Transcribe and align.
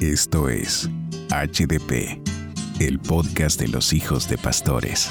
Esto 0.00 0.48
es 0.48 0.88
HDP, 1.28 2.22
el 2.78 3.00
podcast 3.00 3.60
de 3.60 3.66
los 3.66 3.92
hijos 3.92 4.30
de 4.30 4.38
pastores. 4.38 5.10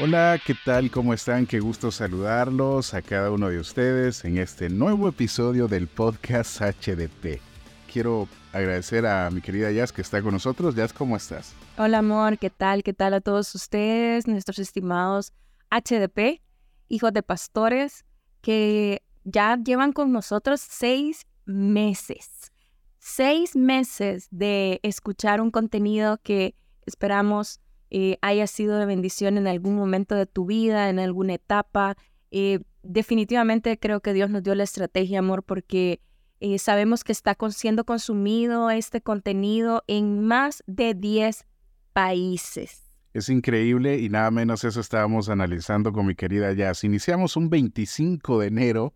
Hola, 0.00 0.40
¿qué 0.44 0.56
tal? 0.64 0.90
¿Cómo 0.90 1.14
están? 1.14 1.46
Qué 1.46 1.60
gusto 1.60 1.92
saludarlos 1.92 2.94
a 2.94 3.02
cada 3.02 3.30
uno 3.30 3.48
de 3.48 3.60
ustedes 3.60 4.24
en 4.24 4.38
este 4.38 4.68
nuevo 4.70 5.08
episodio 5.08 5.68
del 5.68 5.86
podcast 5.86 6.60
HDP. 6.62 7.40
Quiero 7.92 8.26
agradecer 8.52 9.06
a 9.06 9.30
mi 9.30 9.40
querida 9.40 9.70
Jazz 9.70 9.92
que 9.92 10.02
está 10.02 10.20
con 10.20 10.32
nosotros. 10.32 10.74
Jazz, 10.74 10.92
¿cómo 10.92 11.16
estás? 11.16 11.54
Hola 11.78 11.98
amor, 11.98 12.38
¿qué 12.38 12.50
tal? 12.50 12.82
¿Qué 12.82 12.92
tal 12.92 13.14
a 13.14 13.20
todos 13.20 13.54
ustedes, 13.54 14.26
nuestros 14.26 14.58
estimados 14.58 15.32
HDP, 15.70 16.42
hijos 16.88 17.12
de 17.12 17.22
pastores, 17.22 18.04
que 18.42 19.00
ya 19.26 19.58
llevan 19.62 19.92
con 19.92 20.12
nosotros 20.12 20.60
seis 20.60 21.26
meses? 21.44 22.52
Seis 22.98 23.54
meses 23.56 24.28
de 24.30 24.80
escuchar 24.82 25.40
un 25.40 25.50
contenido 25.50 26.18
que 26.22 26.54
esperamos 26.86 27.60
eh, 27.90 28.18
haya 28.22 28.46
sido 28.46 28.78
de 28.78 28.86
bendición 28.86 29.36
en 29.36 29.46
algún 29.46 29.76
momento 29.76 30.14
de 30.14 30.26
tu 30.26 30.46
vida, 30.46 30.88
en 30.88 30.98
alguna 30.98 31.34
etapa. 31.34 31.96
Eh, 32.30 32.60
definitivamente 32.82 33.78
creo 33.78 34.00
que 34.00 34.12
Dios 34.12 34.30
nos 34.30 34.42
dio 34.42 34.54
la 34.54 34.64
estrategia, 34.64 35.18
amor, 35.18 35.42
porque 35.42 36.00
eh, 36.40 36.58
sabemos 36.58 37.04
que 37.04 37.12
está 37.12 37.36
siendo 37.50 37.84
consumido 37.84 38.70
este 38.70 39.00
contenido 39.00 39.82
en 39.86 40.24
más 40.24 40.62
de 40.66 40.94
10 40.94 41.46
países. 41.92 42.84
Es 43.12 43.28
increíble 43.28 43.98
y 43.98 44.08
nada 44.08 44.30
menos 44.30 44.62
eso 44.64 44.80
estábamos 44.80 45.28
analizando 45.30 45.92
con 45.92 46.06
mi 46.06 46.14
querida 46.14 46.52
Jazz. 46.52 46.84
Iniciamos 46.84 47.36
un 47.36 47.48
25 47.48 48.40
de 48.40 48.46
enero 48.48 48.94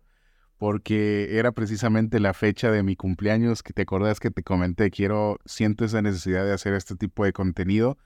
porque 0.61 1.39
era 1.39 1.53
precisamente 1.53 2.19
la 2.19 2.35
fecha 2.35 2.69
de 2.69 2.83
mi 2.83 2.95
cumpleaños 2.95 3.63
que 3.63 3.73
te 3.73 3.81
acordás 3.81 4.19
que 4.19 4.29
te 4.29 4.43
comenté, 4.43 4.91
quiero, 4.91 5.39
siento 5.43 5.85
esa 5.85 6.03
necesidad 6.03 6.45
de 6.45 6.53
hacer 6.53 6.75
este 6.75 6.95
tipo 6.95 7.25
de 7.25 7.33
contenido 7.33 7.97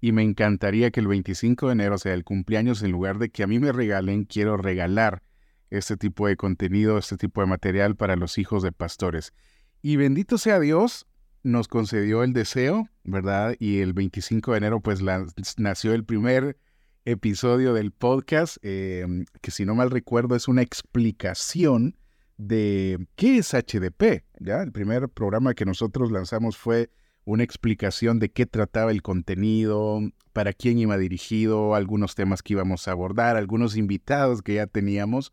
y 0.00 0.12
me 0.12 0.22
encantaría 0.22 0.92
que 0.92 1.00
el 1.00 1.08
25 1.08 1.66
de 1.66 1.72
enero 1.72 1.98
sea 1.98 2.14
el 2.14 2.22
cumpleaños, 2.22 2.84
en 2.84 2.92
lugar 2.92 3.18
de 3.18 3.30
que 3.30 3.42
a 3.42 3.48
mí 3.48 3.58
me 3.58 3.72
regalen, 3.72 4.26
quiero 4.26 4.56
regalar 4.56 5.24
este 5.70 5.96
tipo 5.96 6.28
de 6.28 6.36
contenido, 6.36 6.98
este 6.98 7.16
tipo 7.16 7.40
de 7.40 7.48
material 7.48 7.96
para 7.96 8.14
los 8.14 8.38
hijos 8.38 8.62
de 8.62 8.70
pastores. 8.70 9.32
Y 9.82 9.96
bendito 9.96 10.38
sea 10.38 10.60
Dios, 10.60 11.08
nos 11.42 11.66
concedió 11.66 12.22
el 12.22 12.32
deseo, 12.32 12.88
¿verdad? 13.02 13.56
Y 13.58 13.80
el 13.80 13.92
25 13.92 14.52
de 14.52 14.58
enero 14.58 14.78
pues 14.78 15.00
nació 15.58 15.92
el 15.92 16.04
primer 16.04 16.58
episodio 17.06 17.74
del 17.74 17.90
podcast, 17.90 18.58
em, 18.62 19.24
que 19.40 19.50
si 19.50 19.64
no 19.66 19.74
mal 19.74 19.90
recuerdo 19.90 20.36
es 20.36 20.46
una 20.46 20.62
explicación 20.62 21.96
de 22.36 23.06
qué 23.16 23.38
es 23.38 23.54
HDP, 23.54 24.24
¿ya? 24.40 24.62
El 24.62 24.72
primer 24.72 25.08
programa 25.08 25.54
que 25.54 25.64
nosotros 25.64 26.10
lanzamos 26.10 26.56
fue 26.56 26.90
una 27.24 27.42
explicación 27.42 28.18
de 28.18 28.30
qué 28.30 28.46
trataba 28.46 28.90
el 28.90 29.02
contenido, 29.02 30.00
para 30.32 30.52
quién 30.52 30.78
iba 30.78 30.98
dirigido, 30.98 31.74
algunos 31.74 32.14
temas 32.14 32.42
que 32.42 32.54
íbamos 32.54 32.86
a 32.86 32.92
abordar, 32.92 33.36
algunos 33.36 33.76
invitados 33.76 34.42
que 34.42 34.54
ya 34.54 34.66
teníamos. 34.66 35.32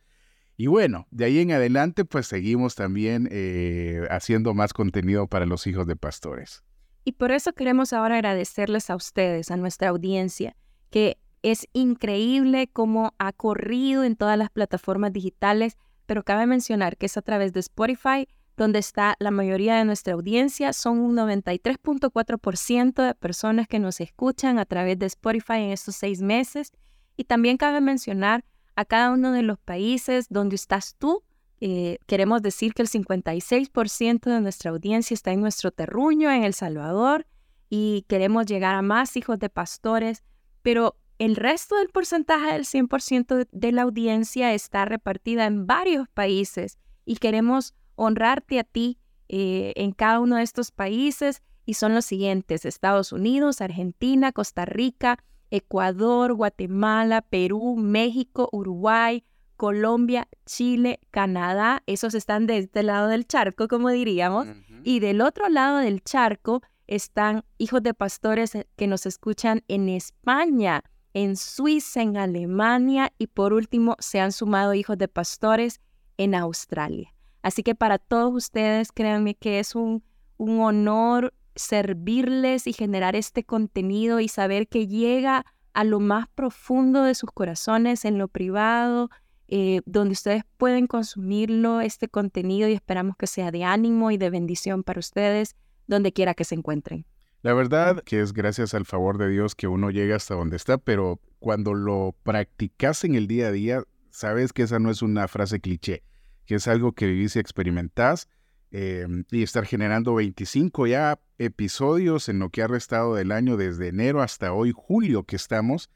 Y 0.57 0.67
bueno, 0.67 1.07
de 1.09 1.25
ahí 1.25 1.39
en 1.39 1.51
adelante 1.51 2.05
pues 2.05 2.27
seguimos 2.27 2.75
también 2.75 3.27
eh, 3.31 4.07
haciendo 4.09 4.53
más 4.53 4.73
contenido 4.73 5.27
para 5.27 5.45
los 5.45 5.65
hijos 5.67 5.87
de 5.87 5.95
pastores. 5.95 6.63
Y 7.03 7.13
por 7.13 7.31
eso 7.31 7.53
queremos 7.53 7.93
ahora 7.93 8.15
agradecerles 8.15 8.89
a 8.91 8.95
ustedes, 8.95 9.49
a 9.49 9.57
nuestra 9.57 9.89
audiencia, 9.89 10.55
que 10.91 11.17
es 11.41 11.67
increíble 11.73 12.69
cómo 12.71 13.15
ha 13.17 13.33
corrido 13.33 14.03
en 14.03 14.15
todas 14.15 14.37
las 14.37 14.51
plataformas 14.51 15.11
digitales, 15.11 15.77
pero 16.11 16.23
cabe 16.23 16.45
mencionar 16.45 16.97
que 16.97 17.05
es 17.05 17.15
a 17.15 17.21
través 17.21 17.53
de 17.53 17.61
Spotify 17.61 18.27
donde 18.57 18.79
está 18.79 19.15
la 19.19 19.31
mayoría 19.31 19.77
de 19.77 19.85
nuestra 19.85 20.13
audiencia. 20.13 20.73
Son 20.73 20.99
un 20.99 21.15
93.4% 21.15 23.07
de 23.07 23.15
personas 23.15 23.65
que 23.69 23.79
nos 23.79 24.01
escuchan 24.01 24.59
a 24.59 24.65
través 24.65 24.99
de 24.99 25.05
Spotify 25.05 25.59
en 25.59 25.71
estos 25.71 25.95
seis 25.95 26.21
meses. 26.21 26.73
Y 27.15 27.23
también 27.23 27.55
cabe 27.55 27.79
mencionar 27.79 28.43
a 28.75 28.83
cada 28.83 29.11
uno 29.11 29.31
de 29.31 29.41
los 29.41 29.57
países 29.57 30.27
donde 30.29 30.57
estás 30.57 30.97
tú. 30.99 31.23
Eh, 31.61 31.97
queremos 32.07 32.41
decir 32.41 32.73
que 32.73 32.81
el 32.81 32.89
56% 32.89 34.29
de 34.29 34.41
nuestra 34.41 34.71
audiencia 34.71 35.13
está 35.13 35.31
en 35.31 35.39
nuestro 35.39 35.71
terruño, 35.71 36.29
en 36.29 36.43
El 36.43 36.53
Salvador, 36.53 37.25
y 37.69 38.03
queremos 38.09 38.47
llegar 38.47 38.75
a 38.75 38.81
más 38.81 39.15
hijos 39.15 39.39
de 39.39 39.47
pastores, 39.47 40.25
pero 40.61 40.97
el 41.21 41.35
resto 41.35 41.75
del 41.75 41.89
porcentaje 41.89 42.51
del 42.51 42.65
100% 42.65 43.47
de 43.51 43.71
la 43.71 43.83
audiencia 43.83 44.55
está 44.55 44.85
repartida 44.85 45.45
en 45.45 45.67
varios 45.67 46.09
países 46.09 46.79
y 47.05 47.17
queremos 47.17 47.75
honrarte 47.93 48.57
a 48.57 48.63
ti 48.63 48.97
eh, 49.29 49.71
en 49.75 49.91
cada 49.91 50.19
uno 50.19 50.37
de 50.37 50.41
estos 50.41 50.71
países 50.71 51.43
y 51.63 51.75
son 51.75 51.93
los 51.93 52.05
siguientes, 52.05 52.65
Estados 52.65 53.11
Unidos, 53.11 53.61
Argentina, 53.61 54.31
Costa 54.31 54.65
Rica, 54.65 55.23
Ecuador, 55.51 56.33
Guatemala, 56.33 57.21
Perú, 57.21 57.75
México, 57.77 58.49
Uruguay, 58.51 59.23
Colombia, 59.57 60.27
Chile, 60.47 60.99
Canadá, 61.11 61.83
esos 61.85 62.15
están 62.15 62.47
de 62.47 62.57
este 62.57 62.81
lado 62.81 63.09
del 63.09 63.27
charco, 63.27 63.67
como 63.67 63.89
diríamos, 63.89 64.47
y 64.83 65.01
del 65.01 65.21
otro 65.21 65.49
lado 65.49 65.77
del 65.77 66.03
charco 66.03 66.63
están 66.87 67.43
hijos 67.59 67.83
de 67.83 67.93
pastores 67.93 68.55
eh, 68.55 68.67
que 68.75 68.87
nos 68.87 69.05
escuchan 69.05 69.63
en 69.67 69.87
España, 69.87 70.83
en 71.13 71.35
Suiza, 71.35 72.01
en 72.01 72.17
Alemania 72.17 73.13
y 73.17 73.27
por 73.27 73.53
último 73.53 73.95
se 73.99 74.19
han 74.19 74.31
sumado 74.31 74.73
hijos 74.73 74.97
de 74.97 75.07
pastores 75.07 75.79
en 76.17 76.35
Australia. 76.35 77.13
Así 77.41 77.63
que 77.63 77.75
para 77.75 77.97
todos 77.97 78.33
ustedes, 78.33 78.91
créanme 78.91 79.35
que 79.35 79.59
es 79.59 79.75
un, 79.75 80.03
honor 80.37 81.33
servirles 81.55 82.65
y 82.65 82.73
generar 82.73 83.15
este 83.15 83.43
contenido 83.43 84.19
y 84.19 84.27
saber 84.27 84.67
que 84.67 84.87
llega 84.87 85.45
a 85.73 85.83
lo 85.83 85.99
más 85.99 86.27
profundo 86.33 87.03
de 87.03 87.13
sus 87.13 87.29
corazones, 87.31 88.05
en 88.05 88.17
lo 88.17 88.27
privado, 88.27 89.09
eh, 89.47 89.81
donde 89.85 90.13
ustedes 90.13 90.43
pueden 90.57 90.87
consumirlo, 90.87 91.81
este 91.81 92.07
contenido, 92.07 92.67
y 92.69 92.73
esperamos 92.73 93.17
que 93.17 93.27
sea 93.27 93.51
de 93.51 93.63
ánimo 93.63 94.09
y 94.09 94.17
de 94.17 94.31
bendición 94.31 94.81
para 94.81 94.99
ustedes, 94.99 95.55
donde 95.85 96.11
quiera 96.11 96.33
que 96.33 96.43
se 96.43 96.55
encuentren. 96.55 97.05
La 97.41 97.53
verdad 97.53 98.03
que 98.03 98.21
es 98.21 98.33
gracias 98.33 98.73
al 98.73 98.85
favor 98.85 99.17
de 99.17 99.29
Dios 99.29 99.55
que 99.55 99.67
uno 99.67 99.89
llega 99.89 100.15
hasta 100.15 100.35
donde 100.35 100.57
está, 100.57 100.77
pero 100.77 101.19
cuando 101.39 101.73
lo 101.73 102.15
practicas 102.23 103.03
en 103.03 103.15
el 103.15 103.27
día 103.27 103.47
a 103.47 103.51
día, 103.51 103.83
sabes 104.09 104.53
que 104.53 104.63
esa 104.63 104.79
no 104.79 104.91
es 104.91 105.01
una 105.01 105.27
frase 105.27 105.59
cliché, 105.59 106.03
que 106.45 106.55
es 106.55 106.67
algo 106.67 106.93
que 106.93 107.07
vivís 107.07 107.35
y 107.35 107.39
experimentás 107.39 108.27
Em, 108.73 109.25
y 109.31 109.43
estar 109.43 109.65
generando 109.65 110.15
25 110.15 110.87
ya 110.87 111.19
episodios 111.37 112.29
en 112.29 112.39
lo 112.39 112.51
que 112.51 112.61
ha 112.61 112.67
restado 112.67 113.15
del 113.15 113.33
año 113.33 113.57
desde 113.57 113.89
enero 113.89 114.21
hasta 114.21 114.53
hoy, 114.53 114.71
julio 114.73 115.23
que 115.23 115.35
estamos. 115.35 115.89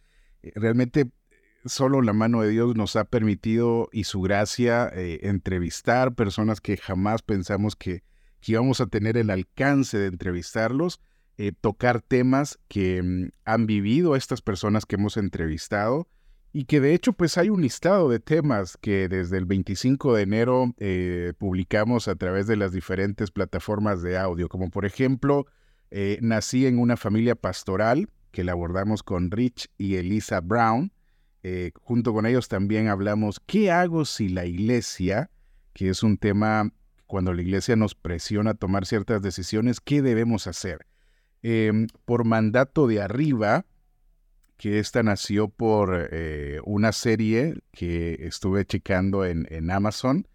Eh, 0.43 0.51
realmente 0.55 1.09
solo 1.63 2.01
la 2.01 2.11
mano 2.11 2.41
de 2.41 2.49
Dios 2.49 2.75
nos 2.75 2.97
ha 2.97 3.05
permitido 3.05 3.87
y 3.93 4.03
su 4.03 4.21
gracia 4.21 4.91
eh, 4.93 5.21
entrevistar 5.23 6.15
personas 6.15 6.59
que 6.59 6.75
jamás 6.75 7.21
pensamos 7.21 7.77
que, 7.77 8.03
que, 8.41 8.51
íbamos 8.51 8.81
a 8.81 8.87
tener 8.87 9.15
el 9.15 9.29
alcance 9.29 9.97
de 9.97 10.07
entrevistarlos, 10.07 10.99
eh, 11.37 11.51
tocar 11.59 12.01
temas 12.01 12.59
que 12.67 13.01
mm, 13.03 13.29
han 13.45 13.65
vivido 13.65 14.15
estas 14.15 14.41
personas 14.41 14.85
que 14.85 14.95
hemos 14.95 15.17
entrevistado 15.17 16.07
y 16.53 16.65
que 16.65 16.79
de 16.79 16.93
hecho 16.93 17.13
pues 17.13 17.37
hay 17.37 17.49
un 17.49 17.61
listado 17.61 18.09
de 18.09 18.19
temas 18.19 18.77
que 18.77 19.09
desde 19.09 19.37
el 19.37 19.45
25 19.45 20.15
de 20.15 20.21
enero 20.21 20.73
eh, 20.77 21.33
publicamos 21.37 22.07
a 22.07 22.15
través 22.15 22.47
de 22.47 22.55
las 22.55 22.71
diferentes 22.71 23.31
plataformas 23.31 24.01
de 24.01 24.17
audio, 24.17 24.47
como 24.47 24.69
por 24.69 24.85
ejemplo 24.85 25.45
eh, 25.91 26.17
Nací 26.21 26.65
en 26.65 26.79
una 26.79 26.97
familia 26.97 27.35
pastoral, 27.35 28.09
que 28.31 28.43
la 28.43 28.53
abordamos 28.53 29.03
con 29.03 29.31
Rich 29.31 29.67
y 29.77 29.95
Elisa 29.95 30.41
Brown. 30.41 30.91
Junto 31.81 32.11
con 32.11 32.25
ellos 32.25 32.47
también 32.47 32.87
hablamos 32.87 33.39
¿Qué 33.45 33.69
hago 33.69 34.03
si 34.03 34.29
la 34.29 34.47
iglesia? 34.47 35.29
que 35.75 35.89
es 35.89 36.01
un 36.01 36.17
tema 36.17 36.71
cuando 37.05 37.33
la 37.33 37.41
iglesia 37.41 37.75
nos 37.75 37.93
presiona 37.93 38.51
a 38.51 38.53
tomar 38.55 38.85
ciertas 38.85 39.21
decisiones, 39.21 39.79
¿qué 39.81 40.01
debemos 40.01 40.47
hacer? 40.47 40.87
Em, 41.47 41.85
por 42.05 42.25
mandato 42.25 42.87
de 42.87 42.99
arriba, 42.99 43.67
que 44.57 44.79
esta 44.79 45.03
nació 45.03 45.47
por 45.47 46.09
eh, 46.11 46.59
una 46.65 46.91
serie 46.91 47.53
que 47.71 48.17
estuve 48.21 48.65
checando 48.65 49.25
en, 49.25 49.45
en, 49.51 49.69
Amazon 49.69 50.27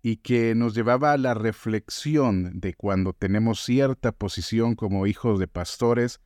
y 0.00 0.16
que 0.16 0.54
nos 0.54 0.74
llevaba 0.74 1.12
a 1.12 1.18
la 1.18 1.34
reflexión 1.34 2.60
de 2.60 2.72
cuando 2.72 3.12
tenemos 3.12 3.62
cierta 3.62 4.10
posición 4.12 4.74
como 4.74 5.06
hijos 5.06 5.38
de 5.38 5.48
pastores, 5.48 6.22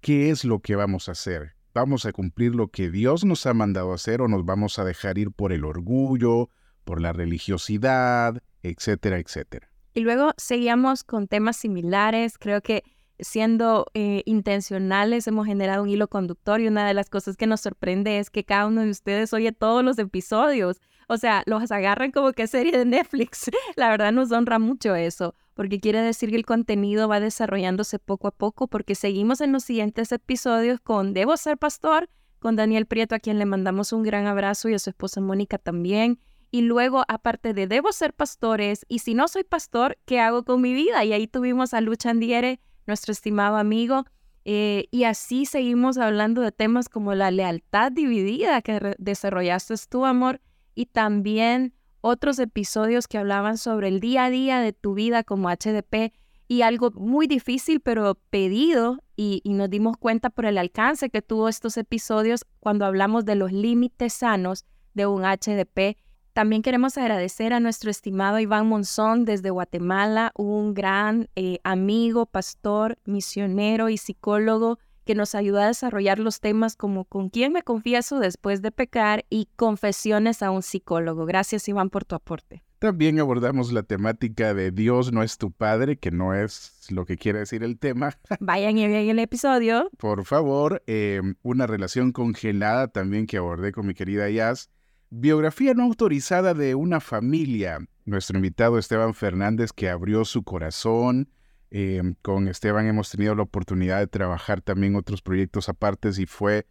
¿qué 0.00 0.30
es 0.30 0.46
lo 0.46 0.60
que 0.60 0.74
vamos 0.74 1.10
a 1.10 1.12
hacer? 1.12 1.52
¿Vamos 1.74 2.06
a 2.06 2.12
cumplir 2.12 2.54
lo 2.54 2.68
que 2.68 2.90
Dios 2.90 3.26
nos 3.26 3.44
ha 3.44 3.52
mandado 3.52 3.92
hacer 3.92 4.22
o 4.22 4.28
nos 4.28 4.46
vamos 4.46 4.78
a 4.78 4.84
dejar 4.84 5.18
ir 5.18 5.32
por 5.32 5.52
el 5.52 5.66
orgullo, 5.66 6.48
por 6.84 6.98
la 6.98 7.12
religiosidad, 7.12 8.42
etcétera, 8.62 9.18
etcétera? 9.18 9.68
Y 9.92 10.00
luego 10.00 10.32
seguíamos 10.38 11.04
con 11.04 11.28
temas 11.28 11.58
similares. 11.58 12.38
Creo 12.38 12.62
que 12.62 12.82
siendo 13.18 13.86
eh, 13.94 14.22
intencionales, 14.26 15.26
hemos 15.26 15.46
generado 15.46 15.82
un 15.82 15.88
hilo 15.88 16.08
conductor 16.08 16.60
y 16.60 16.68
una 16.68 16.86
de 16.86 16.94
las 16.94 17.10
cosas 17.10 17.36
que 17.36 17.46
nos 17.46 17.60
sorprende 17.60 18.18
es 18.18 18.30
que 18.30 18.44
cada 18.44 18.66
uno 18.66 18.82
de 18.82 18.90
ustedes 18.90 19.32
oye 19.32 19.52
todos 19.52 19.84
los 19.84 19.98
episodios. 19.98 20.80
o 21.08 21.16
sea, 21.16 21.42
los 21.46 21.70
agarran 21.70 22.10
como 22.10 22.32
que 22.32 22.46
serie 22.46 22.76
de 22.76 22.84
Netflix. 22.84 23.50
La 23.76 23.90
verdad 23.90 24.12
nos 24.12 24.32
honra 24.32 24.58
mucho 24.58 24.94
eso, 24.94 25.34
porque 25.54 25.80
quiere 25.80 26.00
decir 26.00 26.30
que 26.30 26.36
el 26.36 26.46
contenido 26.46 27.08
va 27.08 27.20
desarrollándose 27.20 27.98
poco 27.98 28.28
a 28.28 28.32
poco, 28.32 28.66
porque 28.66 28.94
seguimos 28.94 29.40
en 29.40 29.52
los 29.52 29.64
siguientes 29.64 30.10
episodios 30.12 30.80
con 30.80 31.12
Debo 31.12 31.36
ser 31.36 31.58
pastor, 31.58 32.08
con 32.38 32.56
Daniel 32.56 32.86
Prieto, 32.86 33.14
a 33.14 33.18
quien 33.20 33.38
le 33.38 33.46
mandamos 33.46 33.92
un 33.92 34.02
gran 34.02 34.26
abrazo, 34.26 34.68
y 34.68 34.74
a 34.74 34.78
su 34.78 34.90
esposa 34.90 35.20
Mónica 35.20 35.58
también. 35.58 36.18
Y 36.50 36.62
luego, 36.62 37.04
aparte 37.08 37.54
de 37.54 37.66
Debo 37.66 37.92
ser 37.92 38.12
pastores, 38.12 38.84
y 38.88 38.98
si 38.98 39.14
no 39.14 39.28
soy 39.28 39.44
pastor, 39.44 39.96
¿qué 40.04 40.20
hago 40.20 40.44
con 40.44 40.60
mi 40.60 40.74
vida? 40.74 41.04
Y 41.04 41.12
ahí 41.12 41.26
tuvimos 41.26 41.72
a 41.72 41.80
Lucha 41.80 42.10
Andiere, 42.10 42.60
nuestro 42.86 43.12
estimado 43.12 43.56
amigo, 43.56 44.04
eh, 44.44 44.86
y 44.90 45.04
así 45.04 45.46
seguimos 45.46 45.98
hablando 45.98 46.42
de 46.42 46.50
temas 46.50 46.88
como 46.88 47.14
la 47.14 47.30
lealtad 47.30 47.92
dividida 47.92 48.60
que 48.62 48.96
desarrollaste 48.98 49.74
tu 49.88 50.04
amor 50.04 50.40
y 50.74 50.86
también 50.86 51.74
otros 52.00 52.40
episodios 52.40 53.06
que 53.06 53.18
hablaban 53.18 53.56
sobre 53.56 53.86
el 53.86 54.00
día 54.00 54.24
a 54.24 54.30
día 54.30 54.60
de 54.60 54.72
tu 54.72 54.94
vida 54.94 55.22
como 55.22 55.48
HDP 55.48 56.12
y 56.48 56.62
algo 56.62 56.90
muy 56.90 57.28
difícil 57.28 57.80
pero 57.80 58.16
pedido 58.30 58.98
y, 59.14 59.40
y 59.44 59.52
nos 59.52 59.70
dimos 59.70 59.96
cuenta 59.96 60.28
por 60.28 60.46
el 60.46 60.58
alcance 60.58 61.08
que 61.08 61.22
tuvo 61.22 61.48
estos 61.48 61.76
episodios 61.76 62.44
cuando 62.58 62.84
hablamos 62.84 63.24
de 63.24 63.36
los 63.36 63.52
límites 63.52 64.12
sanos 64.12 64.64
de 64.94 65.06
un 65.06 65.22
HDP 65.22 65.96
también 66.32 66.62
queremos 66.62 66.96
agradecer 66.96 67.52
a 67.52 67.60
nuestro 67.60 67.90
estimado 67.90 68.38
Iván 68.38 68.66
Monzón 68.66 69.24
desde 69.24 69.50
Guatemala, 69.50 70.32
un 70.34 70.72
gran 70.72 71.28
eh, 71.36 71.58
amigo, 71.62 72.26
pastor, 72.26 72.98
misionero 73.04 73.90
y 73.90 73.98
psicólogo 73.98 74.78
que 75.04 75.14
nos 75.14 75.34
ayudó 75.34 75.60
a 75.60 75.66
desarrollar 75.66 76.18
los 76.18 76.40
temas 76.40 76.76
como 76.76 77.04
con 77.04 77.28
quién 77.28 77.52
me 77.52 77.62
confieso 77.62 78.18
después 78.18 78.62
de 78.62 78.70
pecar 78.70 79.24
y 79.30 79.48
confesiones 79.56 80.42
a 80.42 80.50
un 80.50 80.62
psicólogo. 80.62 81.26
Gracias 81.26 81.68
Iván 81.68 81.90
por 81.90 82.04
tu 82.04 82.14
aporte. 82.14 82.62
También 82.78 83.20
abordamos 83.20 83.72
la 83.72 83.82
temática 83.82 84.54
de 84.54 84.70
Dios 84.70 85.12
no 85.12 85.22
es 85.22 85.38
tu 85.38 85.52
padre, 85.52 85.98
que 85.98 86.10
no 86.10 86.34
es 86.34 86.86
lo 86.90 87.04
que 87.04 87.16
quiere 87.16 87.40
decir 87.40 87.62
el 87.62 87.78
tema. 87.78 88.18
Vayan 88.40 88.78
y 88.78 88.88
vean 88.88 89.08
el 89.08 89.18
episodio. 89.18 89.88
Por 89.98 90.24
favor, 90.24 90.82
eh, 90.86 91.20
una 91.42 91.66
relación 91.66 92.10
congelada 92.10 92.88
también 92.88 93.26
que 93.26 93.36
abordé 93.36 93.70
con 93.70 93.86
mi 93.86 93.94
querida 93.94 94.28
Yas 94.30 94.70
Biografía 95.14 95.74
no 95.74 95.82
autorizada 95.82 96.54
de 96.54 96.74
una 96.74 96.98
familia. 96.98 97.86
Nuestro 98.06 98.38
invitado 98.38 98.78
Esteban 98.78 99.12
Fernández 99.12 99.70
que 99.70 99.90
abrió 99.90 100.24
su 100.24 100.42
corazón. 100.42 101.28
Em, 101.70 102.14
con 102.22 102.48
Esteban 102.48 102.86
hemos 102.86 103.10
tenido 103.10 103.34
la 103.34 103.42
oportunidad 103.42 103.98
de 103.98 104.06
trabajar 104.06 104.62
también 104.62 104.96
otros 104.96 105.20
proyectos 105.20 105.68
apartes 105.68 106.18
y 106.18 106.24
fue 106.24 106.66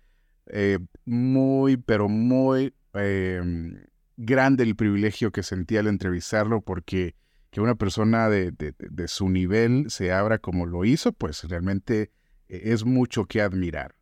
eh, 0.47 0.79
muy, 1.05 1.77
pero 1.77 2.09
muy 2.09 2.73
em, 2.95 3.83
grande 4.17 4.63
el 4.63 4.75
privilegio 4.75 5.31
que 5.31 5.44
sentí 5.44 5.77
al 5.77 5.85
entrevistarlo 5.85 6.61
porque 6.61 7.13
que 7.51 7.61
una 7.61 7.75
persona 7.75 8.27
de, 8.27 8.51
de 8.51 9.07
su 9.07 9.29
nivel 9.29 9.91
se 9.91 10.11
abra 10.11 10.39
como 10.39 10.65
lo 10.65 10.83
hizo, 10.83 11.13
pues 11.13 11.44
realmente 11.44 12.09
eh, 12.49 12.61
es 12.73 12.85
mucho 12.85 13.25
que 13.25 13.39
admirar. 13.39 14.00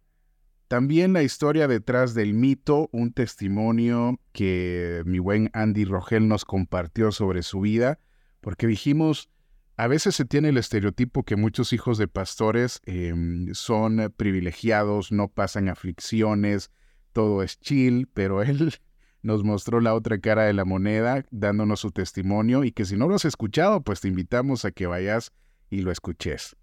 También 0.69 1.13
la 1.13 1.23
historia 1.23 1.67
detrás 1.67 2.13
del 2.13 2.35
mito, 2.35 2.89
un 2.91 3.11
testimonio 3.11 4.19
que 4.31 5.01
mi 5.03 5.17
buen 5.17 5.49
Andy 5.53 5.83
Rogel 5.83 6.27
nos 6.27 6.45
compartió 6.45 7.11
sobre 7.11 7.41
su 7.41 7.61
vida, 7.61 7.97
porque 8.39 8.67
dijimos, 8.67 9.31
a 9.77 9.87
veces 9.87 10.13
se 10.13 10.25
tiene 10.25 10.49
el 10.49 10.57
estereotipo 10.57 11.23
que 11.23 11.37
muchos 11.37 11.73
hijos 11.73 11.97
de 11.97 12.07
pastores 12.07 12.81
em, 12.85 13.51
son 13.55 14.13
privilegiados, 14.15 15.11
no 15.11 15.27
pasan 15.29 15.69
aflicciones, 15.69 16.69
todo 17.13 17.41
es 17.41 17.59
chill, 17.59 18.07
pero 18.13 18.43
él 18.43 18.75
nos 19.23 19.43
mostró 19.43 19.81
la 19.81 19.95
otra 19.95 20.19
cara 20.19 20.43
de 20.43 20.53
la 20.53 20.65
moneda, 20.65 21.25
dándonos 21.31 21.79
su 21.79 21.89
testimonio 21.89 22.63
y 22.63 22.71
que 22.73 22.85
si 22.85 22.95
no 22.95 23.07
lo 23.07 23.15
has 23.15 23.25
escuchado, 23.25 23.81
pues 23.81 24.01
te 24.01 24.07
invitamos 24.07 24.65
a 24.65 24.71
que 24.71 24.85
vayas 24.85 25.31
y 25.71 25.81
lo 25.81 25.91
escuches. 25.91 26.55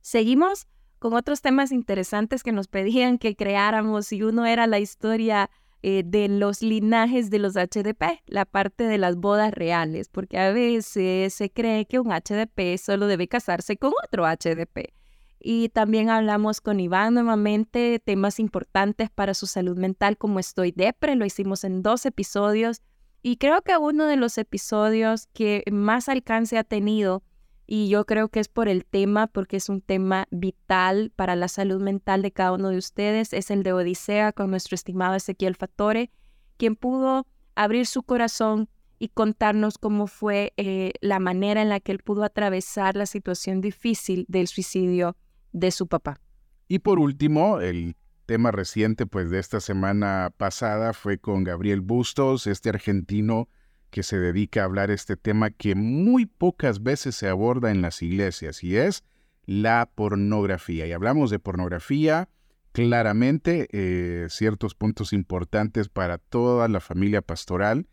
Seguimos 0.00 0.66
con 1.04 1.12
otros 1.12 1.42
temas 1.42 1.70
interesantes 1.70 2.42
que 2.42 2.50
nos 2.50 2.66
pedían 2.66 3.18
que 3.18 3.36
creáramos 3.36 4.10
y 4.10 4.22
uno 4.22 4.46
era 4.46 4.66
la 4.66 4.78
historia 4.78 5.50
eh, 5.82 6.02
de 6.02 6.28
los 6.28 6.62
linajes 6.62 7.28
de 7.28 7.38
los 7.38 7.56
HDP, 7.56 8.22
la 8.24 8.46
parte 8.46 8.84
de 8.84 8.96
las 8.96 9.16
bodas 9.16 9.52
reales, 9.52 10.08
porque 10.08 10.38
a 10.38 10.50
veces 10.50 11.34
se 11.34 11.50
cree 11.50 11.84
que 11.84 11.98
un 11.98 12.10
HDP 12.10 12.78
solo 12.78 13.06
debe 13.06 13.28
casarse 13.28 13.76
con 13.76 13.92
otro 14.02 14.24
HDP. 14.24 14.94
Y 15.40 15.68
también 15.68 16.08
hablamos 16.08 16.62
con 16.62 16.80
Iván 16.80 17.12
nuevamente 17.12 18.00
temas 18.02 18.40
importantes 18.40 19.10
para 19.10 19.34
su 19.34 19.46
salud 19.46 19.76
mental 19.76 20.16
como 20.16 20.38
Estoy 20.38 20.72
Depre, 20.72 21.16
lo 21.16 21.26
hicimos 21.26 21.64
en 21.64 21.82
dos 21.82 22.06
episodios 22.06 22.80
y 23.20 23.36
creo 23.36 23.60
que 23.60 23.76
uno 23.76 24.06
de 24.06 24.16
los 24.16 24.38
episodios 24.38 25.26
que 25.34 25.64
más 25.70 26.08
alcance 26.08 26.56
ha 26.56 26.64
tenido 26.64 27.22
y 27.66 27.88
yo 27.88 28.04
creo 28.04 28.28
que 28.28 28.40
es 28.40 28.48
por 28.48 28.68
el 28.68 28.84
tema, 28.84 29.26
porque 29.26 29.56
es 29.56 29.68
un 29.68 29.80
tema 29.80 30.26
vital 30.30 31.12
para 31.16 31.34
la 31.34 31.48
salud 31.48 31.82
mental 31.82 32.22
de 32.22 32.32
cada 32.32 32.52
uno 32.52 32.68
de 32.68 32.76
ustedes. 32.76 33.32
Es 33.32 33.50
el 33.50 33.62
de 33.62 33.72
Odisea 33.72 34.32
con 34.32 34.50
nuestro 34.50 34.74
estimado 34.74 35.14
Ezequiel 35.14 35.56
Fatore, 35.56 36.10
quien 36.56 36.76
pudo 36.76 37.26
abrir 37.54 37.86
su 37.86 38.02
corazón 38.02 38.68
y 38.98 39.08
contarnos 39.08 39.78
cómo 39.78 40.06
fue 40.06 40.52
eh, 40.56 40.92
la 41.00 41.18
manera 41.18 41.62
en 41.62 41.68
la 41.68 41.80
que 41.80 41.92
él 41.92 41.98
pudo 41.98 42.24
atravesar 42.24 42.96
la 42.96 43.06
situación 43.06 43.60
difícil 43.60 44.26
del 44.28 44.46
suicidio 44.46 45.16
de 45.52 45.70
su 45.70 45.86
papá. 45.86 46.20
Y 46.68 46.80
por 46.80 46.98
último, 46.98 47.60
el 47.60 47.96
tema 48.26 48.50
reciente 48.50 49.06
pues 49.06 49.30
de 49.30 49.38
esta 49.38 49.60
semana 49.60 50.32
pasada 50.36 50.92
fue 50.92 51.18
con 51.18 51.44
Gabriel 51.44 51.80
Bustos, 51.80 52.46
este 52.46 52.70
argentino 52.70 53.48
que 53.94 54.02
se 54.02 54.18
dedica 54.18 54.60
a 54.60 54.64
hablar 54.64 54.90
este 54.90 55.16
tema 55.16 55.50
que 55.50 55.76
muy 55.76 56.26
pocas 56.26 56.82
veces 56.82 57.14
se 57.14 57.28
aborda 57.28 57.70
en 57.70 57.80
las 57.80 58.02
iglesias 58.02 58.64
y 58.64 58.76
es 58.76 59.04
la 59.46 59.88
pornografía. 59.94 60.84
Y 60.88 60.90
hablamos 60.90 61.30
de 61.30 61.38
pornografía, 61.38 62.28
claramente 62.72 63.68
eh, 63.70 64.26
ciertos 64.30 64.74
puntos 64.74 65.12
importantes 65.12 65.88
para 65.88 66.18
toda 66.18 66.66
la 66.66 66.80
familia 66.80 67.22
pastoral. 67.22 67.86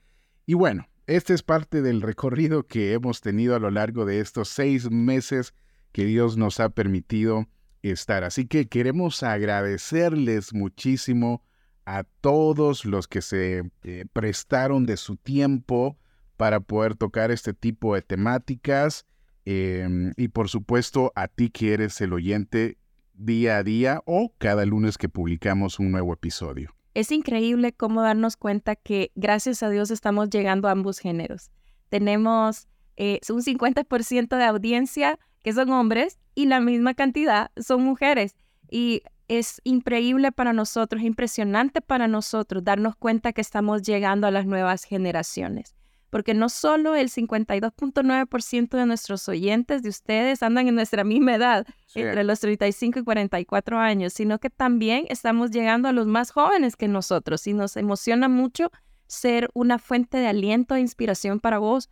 Y 0.47 0.55
bueno, 0.55 0.87
este 1.05 1.35
es 1.35 1.43
parte 1.43 1.83
del 1.83 2.01
recorrido 2.01 2.65
que 2.65 2.93
hemos 2.93 3.21
tenido 3.21 3.55
a 3.55 3.59
lo 3.59 3.69
largo 3.69 4.03
de 4.03 4.21
estos 4.21 4.49
seis 4.49 4.89
meses 4.89 5.53
que 5.91 6.05
Dios 6.05 6.35
nos 6.35 6.59
ha 6.59 6.69
permitido 6.69 7.47
estar. 7.83 8.23
Así 8.23 8.47
que 8.47 8.67
queremos 8.67 9.21
agradecerles 9.21 10.51
muchísimo 10.55 11.43
a 11.85 12.03
todos 12.21 12.85
los 12.85 13.07
que 13.07 13.21
se 13.21 13.71
eh, 13.83 14.05
prestaron 14.13 14.85
de 14.85 14.97
su 14.97 15.15
tiempo 15.15 15.97
para 16.37 16.59
poder 16.59 16.95
tocar 16.95 17.31
este 17.31 17.53
tipo 17.53 17.95
de 17.95 18.01
temáticas 18.01 19.05
em, 19.45 20.13
y 20.17 20.27
por 20.29 20.49
supuesto 20.49 21.11
a 21.15 21.27
ti 21.27 21.49
que 21.49 21.73
eres 21.73 22.01
el 22.01 22.13
oyente 22.13 22.77
día 23.13 23.57
a 23.57 23.63
día 23.63 24.01
o 24.05 24.33
cada 24.37 24.65
lunes 24.65 24.97
que 24.97 25.09
publicamos 25.09 25.79
un 25.79 25.91
nuevo 25.91 26.13
episodio. 26.13 26.73
Es 26.93 27.11
increíble 27.11 27.71
cómo 27.71 28.01
darnos 28.01 28.35
cuenta 28.35 28.75
que 28.75 29.11
gracias 29.15 29.63
a 29.63 29.69
Dios 29.69 29.91
estamos 29.91 30.29
llegando 30.29 30.67
a 30.67 30.71
ambos 30.71 30.99
géneros. 30.99 31.51
Tenemos 31.89 32.67
eh, 32.97 33.19
un 33.29 33.41
50% 33.41 34.37
de 34.37 34.43
audiencia 34.43 35.19
que 35.43 35.53
son 35.53 35.69
hombres 35.71 36.19
y 36.35 36.45
la 36.45 36.59
misma 36.59 36.93
cantidad 36.93 37.51
son 37.57 37.83
mujeres. 37.83 38.35
Y 38.69 39.03
es 39.31 39.61
increíble 39.63 40.33
para 40.33 40.51
nosotros, 40.51 41.01
impresionante 41.03 41.79
para 41.79 42.09
nosotros 42.09 42.65
darnos 42.65 42.97
cuenta 42.97 43.31
que 43.31 43.39
estamos 43.39 43.81
llegando 43.81 44.27
a 44.27 44.31
las 44.31 44.45
nuevas 44.45 44.83
generaciones. 44.83 45.73
Porque 46.09 46.33
no 46.33 46.49
solo 46.49 46.95
el 46.95 47.09
52.9% 47.09 48.77
de 48.77 48.85
nuestros 48.85 49.29
oyentes 49.29 49.83
de 49.83 49.89
ustedes 49.89 50.43
andan 50.43 50.67
en 50.67 50.75
nuestra 50.75 51.05
misma 51.05 51.35
edad, 51.35 51.65
entre 51.95 52.25
los 52.25 52.41
35 52.41 52.99
y 52.99 53.03
44 53.05 53.79
años, 53.79 54.11
sino 54.11 54.37
que 54.37 54.49
también 54.49 55.05
estamos 55.07 55.51
llegando 55.51 55.87
a 55.87 55.93
los 55.93 56.07
más 56.07 56.31
jóvenes 56.31 56.75
que 56.75 56.89
nosotros 56.89 57.47
y 57.47 57.53
nos 57.53 57.77
emociona 57.77 58.27
mucho 58.27 58.69
ser 59.07 59.49
una 59.53 59.79
fuente 59.79 60.17
de 60.17 60.27
aliento 60.27 60.75
e 60.75 60.81
inspiración 60.81 61.39
para 61.39 61.59
vos 61.59 61.89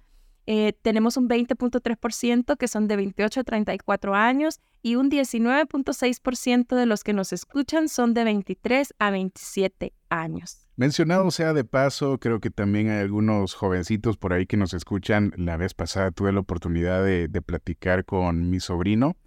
eh, 0.52 0.74
tenemos 0.82 1.16
un 1.16 1.30
20.3% 1.30 2.58
que 2.58 2.68
son 2.68 2.88
de 2.88 2.96
28 2.96 3.42
a 3.42 3.44
34 3.44 4.16
años 4.16 4.60
y 4.82 4.96
un 4.96 5.12
19.6% 5.12 6.76
de 6.76 6.88
los 6.88 7.04
que 7.04 7.14
nos 7.14 7.32
escuchan 7.34 7.88
son 7.88 8.16
de 8.16 8.24
23 8.24 8.96
a 8.98 9.12
27 9.12 9.94
años. 10.10 10.66
Mencionado 10.76 11.30
sea 11.30 11.54
de 11.54 11.66
paso, 11.66 12.18
creo 12.18 12.40
que 12.40 12.50
también 12.50 12.90
hay 12.90 12.98
algunos 12.98 13.54
jovencitos 13.54 14.18
por 14.18 14.34
ahí 14.34 14.48
que 14.48 14.58
nos 14.58 14.74
escuchan. 14.74 15.34
La 15.38 15.56
vez 15.56 15.76
pasada 15.76 16.10
tuve 16.10 16.32
la 16.32 16.40
oportunidad 16.40 17.04
de, 17.04 17.28
de 17.28 17.42
platicar 17.44 18.04
con 18.04 18.50
mi 18.50 18.60
sobrino, 18.60 19.18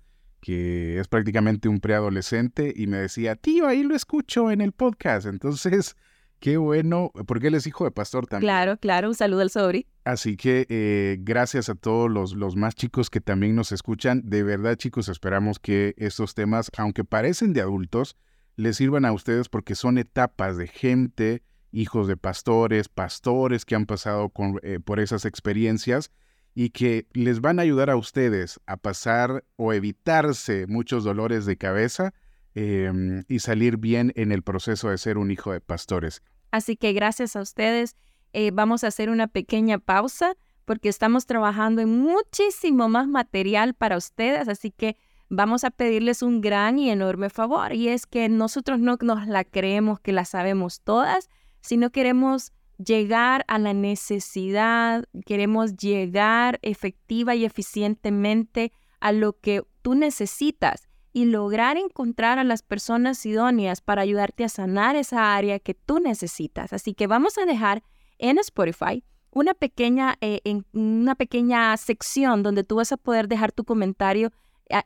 que 0.40 0.98
es 0.98 1.06
prácticamente 1.06 1.68
un 1.68 1.78
preadolescente, 1.78 2.72
y 2.74 2.88
me 2.88 2.96
decía, 2.96 3.36
tío, 3.36 3.68
ahí 3.68 3.84
lo 3.84 3.94
escucho 3.94 4.50
en 4.50 4.60
el 4.60 4.72
podcast. 4.72 5.28
Entonces, 5.28 5.94
Qué 6.42 6.56
bueno, 6.56 7.12
porque 7.28 7.46
él 7.46 7.54
es 7.54 7.68
hijo 7.68 7.84
de 7.84 7.92
pastor 7.92 8.26
también. 8.26 8.48
Claro, 8.48 8.76
claro, 8.76 9.08
un 9.08 9.14
saludo 9.14 9.42
al 9.42 9.50
sobri. 9.50 9.86
Así 10.04 10.36
que 10.36 10.66
eh, 10.68 11.18
gracias 11.20 11.68
a 11.68 11.76
todos 11.76 12.10
los, 12.10 12.34
los 12.34 12.56
más 12.56 12.74
chicos 12.74 13.10
que 13.10 13.20
también 13.20 13.54
nos 13.54 13.70
escuchan. 13.70 14.22
De 14.24 14.42
verdad, 14.42 14.74
chicos, 14.74 15.08
esperamos 15.08 15.60
que 15.60 15.94
estos 15.98 16.34
temas, 16.34 16.68
aunque 16.76 17.04
parecen 17.04 17.52
de 17.52 17.60
adultos, 17.60 18.16
les 18.56 18.76
sirvan 18.76 19.04
a 19.04 19.12
ustedes 19.12 19.48
porque 19.48 19.76
son 19.76 19.98
etapas 19.98 20.56
de 20.56 20.66
gente 20.66 21.44
hijos 21.70 22.08
de 22.08 22.16
pastores, 22.16 22.88
pastores 22.88 23.64
que 23.64 23.76
han 23.76 23.86
pasado 23.86 24.32
eh, 24.62 24.80
por 24.84 24.98
esas 24.98 25.24
experiencias 25.24 26.10
y 26.54 26.70
que 26.70 27.06
les 27.12 27.40
van 27.40 27.60
a 27.60 27.62
ayudar 27.62 27.88
a 27.88 27.96
ustedes 27.96 28.60
a 28.66 28.76
pasar 28.76 29.44
o 29.54 29.72
evitarse 29.72 30.66
muchos 30.66 31.04
dolores 31.04 31.46
de 31.46 31.56
cabeza 31.56 32.12
em, 32.54 33.22
y 33.28 33.38
salir 33.38 33.78
bien 33.78 34.12
en 34.16 34.32
el 34.32 34.42
proceso 34.42 34.90
de 34.90 34.98
ser 34.98 35.16
un 35.18 35.30
hijo 35.30 35.52
de 35.52 35.60
pastores. 35.60 36.20
Así 36.52 36.76
que 36.76 36.92
gracias 36.92 37.34
a 37.34 37.40
ustedes. 37.40 37.96
Eh, 38.32 38.50
vamos 38.52 38.84
a 38.84 38.86
hacer 38.86 39.10
una 39.10 39.26
pequeña 39.26 39.78
pausa 39.78 40.36
porque 40.64 40.88
estamos 40.88 41.26
trabajando 41.26 41.82
en 41.82 41.98
muchísimo 41.98 42.88
más 42.88 43.08
material 43.08 43.74
para 43.74 43.96
ustedes, 43.96 44.48
así 44.48 44.70
que 44.70 44.96
vamos 45.28 45.64
a 45.64 45.70
pedirles 45.70 46.22
un 46.22 46.40
gran 46.40 46.78
y 46.78 46.90
enorme 46.90 47.30
favor 47.30 47.72
y 47.72 47.88
es 47.88 48.06
que 48.06 48.28
nosotros 48.28 48.78
no 48.78 48.96
nos 49.02 49.26
la 49.26 49.44
creemos 49.44 49.98
que 50.00 50.12
la 50.12 50.24
sabemos 50.24 50.80
todas, 50.82 51.28
sino 51.60 51.90
queremos 51.90 52.52
llegar 52.78 53.44
a 53.48 53.58
la 53.58 53.74
necesidad, 53.74 55.04
queremos 55.26 55.76
llegar 55.76 56.58
efectiva 56.62 57.34
y 57.34 57.44
eficientemente 57.44 58.72
a 59.00 59.12
lo 59.12 59.32
que 59.34 59.62
tú 59.82 59.94
necesitas 59.94 60.88
y 61.12 61.26
lograr 61.26 61.76
encontrar 61.76 62.38
a 62.38 62.44
las 62.44 62.62
personas 62.62 63.24
idóneas 63.26 63.80
para 63.80 64.02
ayudarte 64.02 64.44
a 64.44 64.48
sanar 64.48 64.96
esa 64.96 65.34
área 65.34 65.58
que 65.58 65.74
tú 65.74 65.98
necesitas. 65.98 66.72
Así 66.72 66.94
que 66.94 67.06
vamos 67.06 67.38
a 67.38 67.44
dejar 67.44 67.82
en 68.18 68.38
Spotify 68.38 69.04
una 69.30 69.54
pequeña, 69.54 70.16
eh, 70.20 70.40
en 70.44 70.64
una 70.72 71.14
pequeña 71.14 71.76
sección 71.76 72.42
donde 72.42 72.64
tú 72.64 72.76
vas 72.76 72.92
a 72.92 72.96
poder 72.96 73.28
dejar 73.28 73.52
tu 73.52 73.64
comentario 73.64 74.30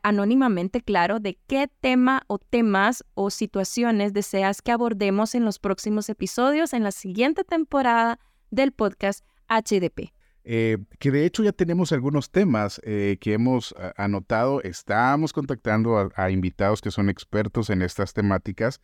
anónimamente, 0.03 0.81
claro, 0.81 1.19
de 1.19 1.37
qué 1.47 1.69
tema 1.79 2.23
o 2.27 2.39
temas 2.39 3.05
o 3.13 3.29
situaciones 3.29 4.11
deseas 4.13 4.61
que 4.61 4.71
abordemos 4.71 5.33
en 5.35 5.45
los 5.45 5.59
próximos 5.59 6.09
episodios 6.09 6.73
en 6.73 6.83
la 6.83 6.91
siguiente 6.91 7.43
temporada 7.43 8.19
del 8.51 8.71
podcast 8.73 9.23
HDP. 9.47 10.16
Eh, 10.49 10.77
que 10.99 11.11
de 11.11 11.25
hecho 11.25 11.43
ya 11.43 11.51
tenemos 11.51 11.91
algunos 11.91 12.31
temas 12.31 12.79
eh, 12.85 13.17
que 13.19 13.33
hemos 13.33 13.75
anotado. 13.97 14.61
Estamos 14.61 15.33
contactando 15.33 16.09
a, 16.15 16.31
invitados 16.31 16.79
que 16.81 16.89
son 16.89 17.09
expertos 17.09 17.69
en 17.69 17.81
estas 17.81 18.13
temáticas 18.13 18.79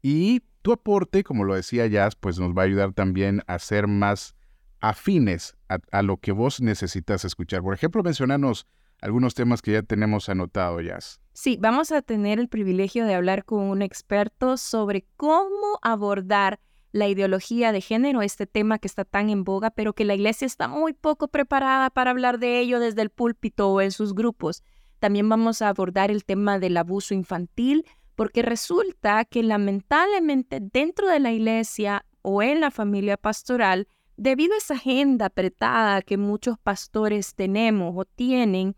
y 0.00 0.44
tu 0.62 0.70
aporte, 0.70 1.24
como 1.24 1.42
lo 1.42 1.56
decía 1.56 1.88
Jazz, 1.88 2.14
pues 2.14 2.38
nos 2.38 2.56
va 2.56 2.62
a 2.62 2.66
ayudar 2.66 2.92
también 2.92 3.42
a 3.48 3.58
ser 3.58 3.88
más 3.88 4.36
afines 4.78 5.56
a, 5.68 5.78
a 5.90 6.02
lo 6.02 6.18
que 6.18 6.30
vos 6.30 6.60
necesitas 6.60 7.24
escuchar. 7.24 7.62
Por 7.62 7.74
ejemplo, 7.74 8.04
mencionanos 8.04 8.68
algunos 9.00 9.34
temas 9.34 9.60
que 9.60 9.72
ya 9.72 9.82
tenemos 9.82 10.28
anotado, 10.28 10.80
Jazz. 10.80 11.20
Sí, 11.32 11.58
vamos 11.60 11.90
a 11.90 12.00
tener 12.00 12.38
el 12.38 12.48
privilegio 12.48 13.06
de 13.06 13.14
hablar 13.14 13.44
con 13.44 13.64
un 13.64 13.82
experto 13.82 14.56
sobre 14.56 15.04
cómo 15.16 15.80
abordar 15.82 16.60
la 16.98 17.08
ideología 17.08 17.72
de 17.72 17.80
género, 17.80 18.22
este 18.22 18.46
tema 18.46 18.78
que 18.78 18.88
está 18.88 19.04
tan 19.04 19.30
en 19.30 19.44
boga, 19.44 19.70
pero 19.70 19.94
que 19.94 20.04
la 20.04 20.14
iglesia 20.14 20.46
está 20.46 20.68
muy 20.68 20.92
poco 20.92 21.28
preparada 21.28 21.90
para 21.90 22.10
hablar 22.10 22.38
de 22.38 22.58
ello 22.60 22.80
desde 22.80 23.02
el 23.02 23.10
púlpito 23.10 23.70
o 23.70 23.80
en 23.80 23.90
sus 23.90 24.14
grupos. 24.14 24.62
También 24.98 25.28
vamos 25.28 25.62
a 25.62 25.68
abordar 25.68 26.10
el 26.10 26.24
tema 26.24 26.58
del 26.58 26.76
abuso 26.76 27.14
infantil, 27.14 27.86
porque 28.16 28.42
resulta 28.42 29.24
que 29.24 29.42
lamentablemente 29.42 30.58
dentro 30.60 31.08
de 31.08 31.20
la 31.20 31.32
iglesia 31.32 32.04
o 32.22 32.42
en 32.42 32.60
la 32.60 32.70
familia 32.70 33.16
pastoral, 33.16 33.86
debido 34.16 34.54
a 34.54 34.58
esa 34.58 34.74
agenda 34.74 35.26
apretada 35.26 36.02
que 36.02 36.16
muchos 36.16 36.58
pastores 36.58 37.34
tenemos 37.36 37.94
o 37.96 38.04
tienen, 38.04 38.74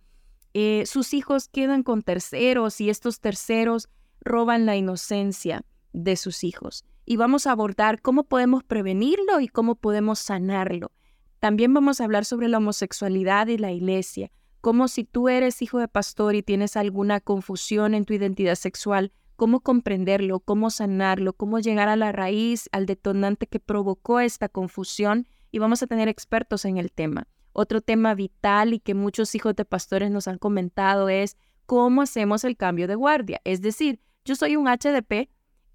eh, 0.52 0.84
sus 0.84 1.14
hijos 1.14 1.48
quedan 1.48 1.82
con 1.82 2.02
terceros 2.02 2.80
y 2.80 2.90
estos 2.90 3.20
terceros 3.20 3.88
roban 4.20 4.66
la 4.66 4.76
inocencia 4.76 5.64
de 5.92 6.16
sus 6.16 6.44
hijos. 6.44 6.84
Y 7.04 7.16
vamos 7.16 7.46
a 7.46 7.52
abordar 7.52 8.02
cómo 8.02 8.24
podemos 8.24 8.62
prevenirlo 8.64 9.40
y 9.40 9.48
cómo 9.48 9.74
podemos 9.74 10.18
sanarlo. 10.18 10.92
También 11.40 11.72
vamos 11.72 12.00
a 12.00 12.04
hablar 12.04 12.24
sobre 12.24 12.48
la 12.48 12.58
homosexualidad 12.58 13.46
y 13.48 13.58
la 13.58 13.72
iglesia, 13.72 14.30
como 14.60 14.88
si 14.88 15.04
tú 15.04 15.28
eres 15.28 15.62
hijo 15.62 15.78
de 15.78 15.88
pastor 15.88 16.34
y 16.34 16.42
tienes 16.42 16.76
alguna 16.76 17.20
confusión 17.20 17.94
en 17.94 18.04
tu 18.04 18.12
identidad 18.12 18.56
sexual, 18.56 19.12
cómo 19.36 19.60
comprenderlo, 19.60 20.40
cómo 20.40 20.68
sanarlo, 20.68 21.32
cómo 21.32 21.58
llegar 21.58 21.88
a 21.88 21.96
la 21.96 22.12
raíz, 22.12 22.68
al 22.72 22.84
detonante 22.84 23.46
que 23.46 23.58
provocó 23.58 24.20
esta 24.20 24.50
confusión 24.50 25.26
y 25.50 25.58
vamos 25.58 25.82
a 25.82 25.86
tener 25.86 26.08
expertos 26.08 26.66
en 26.66 26.76
el 26.76 26.92
tema. 26.92 27.26
Otro 27.52 27.80
tema 27.80 28.14
vital 28.14 28.74
y 28.74 28.80
que 28.80 28.94
muchos 28.94 29.34
hijos 29.34 29.56
de 29.56 29.64
pastores 29.64 30.10
nos 30.10 30.28
han 30.28 30.36
comentado 30.36 31.08
es 31.08 31.38
cómo 31.64 32.02
hacemos 32.02 32.44
el 32.44 32.58
cambio 32.58 32.86
de 32.86 32.96
guardia. 32.96 33.40
Es 33.44 33.62
decir, 33.62 34.00
yo 34.26 34.36
soy 34.36 34.56
un 34.56 34.66
HDP 34.66 35.30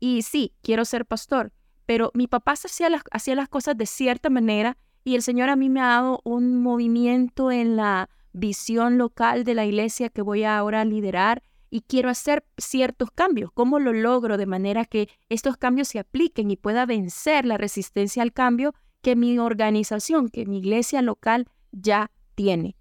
y 0.05 0.21
sí, 0.21 0.53
quiero 0.61 0.85
ser 0.85 1.07
pastor, 1.07 1.51
pero 1.87 2.11
mi 2.13 2.27
papá 2.27 2.51
hacía 2.51 2.91
las, 2.91 3.01
hacía 3.09 3.33
las 3.33 3.49
cosas 3.49 3.75
de 3.75 3.87
cierta 3.87 4.29
manera 4.29 4.77
y 5.03 5.15
el 5.15 5.23
Señor 5.23 5.49
a 5.49 5.55
mí 5.55 5.67
me 5.67 5.81
ha 5.81 5.87
dado 5.87 6.21
un 6.23 6.61
movimiento 6.61 7.51
en 7.51 7.75
la 7.75 8.07
visión 8.31 8.99
local 8.99 9.43
de 9.43 9.55
la 9.55 9.65
iglesia 9.65 10.09
que 10.09 10.21
voy 10.21 10.43
ahora 10.43 10.81
a 10.81 10.85
liderar 10.85 11.41
y 11.71 11.81
quiero 11.81 12.11
hacer 12.11 12.45
ciertos 12.55 13.09
cambios. 13.09 13.49
¿Cómo 13.51 13.79
lo 13.79 13.93
logro 13.93 14.37
de 14.37 14.45
manera 14.45 14.85
que 14.85 15.09
estos 15.29 15.57
cambios 15.57 15.87
se 15.87 15.97
apliquen 15.97 16.51
y 16.51 16.55
pueda 16.55 16.85
vencer 16.85 17.43
la 17.43 17.57
resistencia 17.57 18.21
al 18.21 18.31
cambio 18.31 18.75
que 19.01 19.15
mi 19.15 19.39
organización, 19.39 20.29
que 20.29 20.45
mi 20.45 20.59
iglesia 20.59 21.01
local 21.01 21.47
ya 21.71 22.11
tiene. 22.35 22.75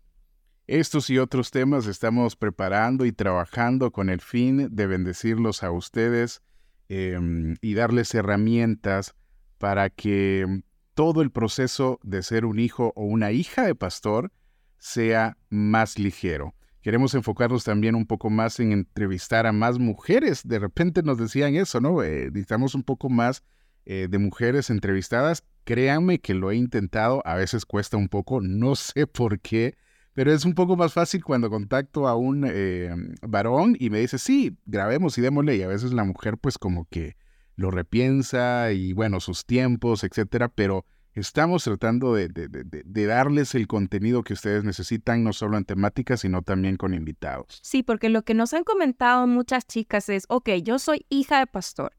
Estos 0.66 1.08
y 1.08 1.18
otros 1.18 1.50
temas 1.50 1.86
estamos 1.86 2.36
preparando 2.36 3.06
y 3.06 3.12
trabajando 3.12 3.92
con 3.92 4.10
el 4.10 4.20
fin 4.20 4.68
de 4.70 4.86
bendecirlos 4.86 5.62
a 5.62 5.70
ustedes 5.70 6.42
em, 6.88 7.56
y 7.60 7.74
darles 7.74 8.14
herramientas 8.14 9.14
para 9.58 9.90
que 9.90 10.62
todo 10.94 11.22
el 11.22 11.30
proceso 11.30 11.98
de 12.02 12.22
ser 12.22 12.44
un 12.44 12.58
hijo 12.58 12.92
o 12.96 13.04
una 13.04 13.32
hija 13.32 13.66
de 13.66 13.74
pastor 13.74 14.32
sea 14.78 15.36
más 15.48 15.98
ligero. 15.98 16.54
Queremos 16.82 17.14
enfocarnos 17.14 17.64
también 17.64 17.94
un 17.94 18.06
poco 18.06 18.28
más 18.28 18.60
en 18.60 18.72
entrevistar 18.72 19.46
a 19.46 19.52
más 19.52 19.78
mujeres. 19.78 20.46
De 20.46 20.58
repente 20.58 21.02
nos 21.02 21.18
decían 21.18 21.54
eso, 21.56 21.80
¿no? 21.80 22.02
Eh, 22.02 22.26
necesitamos 22.26 22.74
un 22.74 22.82
poco 22.82 23.08
más 23.08 23.42
eh, 23.86 24.06
de 24.10 24.18
mujeres 24.18 24.68
entrevistadas 24.68 25.44
Créanme 25.64 26.20
que 26.20 26.34
lo 26.34 26.50
he 26.50 26.56
intentado, 26.56 27.22
a 27.24 27.36
veces 27.36 27.64
cuesta 27.64 27.96
un 27.96 28.08
poco, 28.08 28.42
no 28.42 28.76
sé 28.76 29.06
por 29.06 29.40
qué, 29.40 29.76
pero 30.14 30.32
es 30.32 30.44
un 30.44 30.54
poco 30.54 30.76
más 30.76 30.92
fácil 30.92 31.22
cuando 31.24 31.50
contacto 31.50 32.08
a 32.08 32.16
un 32.16 32.44
eh, 32.48 32.90
varón 33.22 33.76
y 33.78 33.90
me 33.90 33.98
dice, 33.98 34.18
sí, 34.18 34.56
grabemos 34.64 35.18
y 35.18 35.20
démosle, 35.20 35.56
y 35.56 35.62
a 35.62 35.68
veces 35.68 35.92
la 35.92 36.04
mujer 36.04 36.38
pues 36.38 36.56
como 36.56 36.86
que 36.86 37.16
lo 37.56 37.70
repiensa 37.70 38.72
y 38.72 38.92
bueno, 38.92 39.20
sus 39.20 39.44
tiempos, 39.44 40.04
etcétera, 40.04 40.48
pero 40.48 40.86
estamos 41.14 41.64
tratando 41.64 42.14
de, 42.14 42.28
de, 42.28 43.06
darles 43.06 43.54
el 43.54 43.66
contenido 43.66 44.22
que 44.22 44.32
ustedes 44.32 44.64
necesitan, 44.64 45.22
no 45.22 45.32
solo 45.32 45.56
en 45.56 45.64
temática, 45.64 46.16
sino 46.16 46.42
también 46.42 46.76
con 46.76 46.94
invitados. 46.94 47.60
Sí, 47.62 47.82
porque 47.82 48.08
lo 48.08 48.22
que 48.22 48.34
nos 48.34 48.54
han 48.54 48.64
comentado 48.64 49.26
muchas 49.26 49.66
chicas 49.66 50.08
es, 50.08 50.24
ok, 50.28 50.50
yo 50.62 50.78
soy 50.78 51.06
hija 51.10 51.38
de 51.38 51.46
pastor 51.46 51.92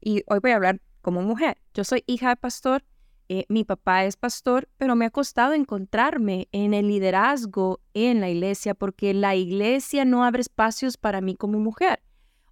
y 0.00 0.22
hoy 0.26 0.38
voy 0.40 0.52
a 0.52 0.56
hablar 0.56 0.80
como 1.00 1.22
mujer, 1.22 1.58
yo 1.74 1.84
soy 1.84 2.02
hija 2.06 2.30
de 2.30 2.36
pastor 2.36 2.84
eh, 3.30 3.44
mi 3.48 3.64
papá 3.64 4.04
es 4.04 4.16
pastor, 4.16 4.68
pero 4.78 4.96
me 4.96 5.04
ha 5.04 5.10
costado 5.10 5.52
encontrarme 5.52 6.48
en 6.50 6.72
el 6.72 6.88
liderazgo 6.88 7.80
en 7.92 8.20
la 8.20 8.30
iglesia 8.30 8.74
porque 8.74 9.12
la 9.12 9.36
iglesia 9.36 10.06
no 10.06 10.24
abre 10.24 10.40
espacios 10.40 10.96
para 10.96 11.20
mí 11.20 11.34
como 11.36 11.58
mujer. 11.58 12.00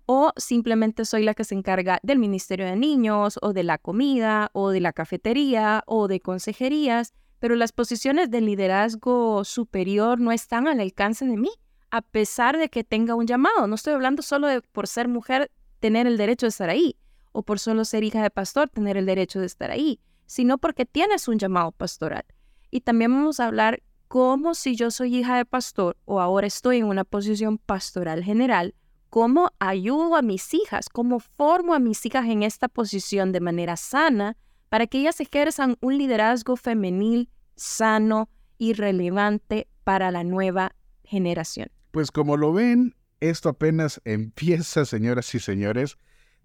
O 0.05 0.33
simplemente 0.37 1.07
soy 1.07 1.25
la 1.25 1.35
que 1.35 1.45
se 1.45 1.55
encarga 1.55 1.99
del 2.03 2.19
ministerio 2.19 2.67
de 2.67 2.77
niños 2.77 3.39
o 3.41 3.55
de 3.55 3.65
la 3.65 3.79
comida 3.79 4.51
o 4.53 4.71
de 4.71 4.81
la 4.81 4.93
cafetería 4.93 5.83
o 5.87 6.09
de 6.09 6.21
consejerías, 6.21 7.15
pero 7.39 7.57
las 7.57 7.73
posiciones 7.73 8.31
de 8.31 8.43
liderazgo 8.43 9.45
superior 9.45 10.21
no 10.21 10.31
están 10.31 10.69
al 10.69 10.81
alcance 10.81 11.25
de 11.27 11.39
mí, 11.39 11.51
a 11.91 12.03
pesar 12.03 12.59
de 12.59 12.69
que 12.69 12.85
tenga 12.85 13.15
un 13.15 13.27
llamado. 13.27 13.67
No 13.67 13.77
estoy 13.77 13.95
hablando 13.95 14.23
solo 14.23 14.47
de 14.47 14.61
por 14.61 14.87
ser 14.87 15.09
mujer 15.09 15.51
tener 15.81 16.07
el 16.07 16.19
derecho 16.19 16.45
de 16.47 16.51
estar 16.51 16.69
ahí 16.69 16.97
o 17.33 17.43
por 17.43 17.59
solo 17.59 17.87
ser 17.87 18.05
hija 18.05 18.23
de 18.23 18.31
pastor 18.31 18.69
tener 18.69 18.99
el 18.99 19.07
derecho 19.07 19.41
de 19.41 19.47
estar 19.47 19.71
ahí 19.71 20.01
sino 20.27 20.59
porque 20.59 20.85
tienes 20.85 21.29
un 21.29 21.39
llamado 21.39 21.73
pastoral. 21.73 22.25
Y 22.71 22.81
también 22.81 23.13
vamos 23.13 23.41
a 23.41 23.47
hablar 23.47 23.83
cómo 24.09 24.55
si 24.55 24.77
yo 24.77 24.91
soy 24.91 25.17
hija 25.17 25.37
de 25.37 25.45
pastor 25.45 25.97
o 26.05 26.21
ahora 26.21 26.47
estoy 26.47 26.79
en 26.79 26.87
una 26.87 27.05
posición 27.05 27.59
pastoral 27.59 28.23
general, 28.23 28.75
cómo 29.11 29.51
ayudo 29.59 30.17
a 30.17 30.23
mis 30.23 30.53
hijas, 30.55 30.89
cómo 30.89 31.21
formo 31.21 31.75
a 31.75 31.79
mis 31.79 32.05
hijas 32.05 32.27
en 32.27 32.43
esta 32.43 32.69
posición 32.69 33.33
de 33.33 33.41
manera 33.41 33.77
sana 33.77 34.37
para 34.69 34.87
que 34.87 34.99
ellas 34.99 35.21
ejerzan 35.21 35.77
un 35.81 35.97
liderazgo 35.97 36.57
femenil 36.57 37.31
sano 37.55 38.29
y 38.59 38.73
relevante 38.75 39.69
para 39.85 40.11
la 40.11 40.25
nueva 40.25 40.75
generación. 41.05 41.71
Pues 41.93 42.11
como 42.11 42.37
lo 42.37 42.53
ven, 42.53 42.95
esto 43.21 43.49
apenas 43.49 44.01
empieza, 44.05 44.85
señoras 44.85 45.35
y 45.35 45.41
señores. 45.41 45.97